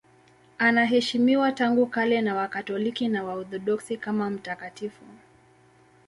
[0.57, 5.03] Anaheshimiwa tangu kale na Wakatoliki na Waorthodoksi kama mtakatifu.